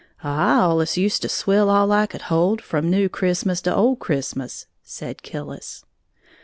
[0.23, 4.65] "I allus used to swill all I could hold, from New Christmas to Old Christmas,"
[4.81, 5.83] said Killis.